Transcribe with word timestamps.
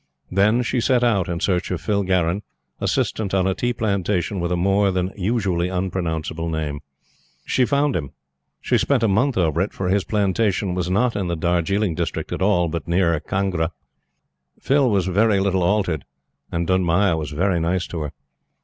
Then 0.31 0.63
she 0.63 0.81
set 0.81 1.03
out 1.03 1.29
in 1.29 1.39
search 1.41 1.69
of 1.69 1.79
Phil 1.79 2.01
Garron, 2.01 2.41
Assistant 2.79 3.35
on 3.35 3.45
a 3.45 3.53
tea 3.53 3.71
plantation 3.71 4.39
with 4.39 4.51
a 4.51 4.57
more 4.57 4.89
than 4.89 5.13
usually 5.15 5.69
unpronounceable 5.69 6.49
name.......... 6.49 6.79
She 7.45 7.65
found 7.65 7.95
him. 7.95 8.09
She 8.61 8.79
spent 8.79 9.03
a 9.03 9.07
month 9.07 9.37
over 9.37 9.61
it, 9.61 9.73
for 9.73 9.89
his 9.89 10.03
plantation 10.03 10.73
was 10.73 10.89
not 10.89 11.15
in 11.15 11.27
the 11.27 11.37
Darjiling 11.37 11.93
district 11.93 12.31
at 12.31 12.41
all, 12.41 12.67
but 12.67 12.87
nearer 12.87 13.19
Kangra. 13.19 13.73
Phil 14.59 14.89
was 14.89 15.05
very 15.05 15.39
little 15.39 15.61
altered, 15.61 16.03
and 16.51 16.65
Dunmaya 16.65 17.15
was 17.15 17.29
very 17.29 17.59
nice 17.59 17.85
to 17.85 17.99
her. 17.99 18.11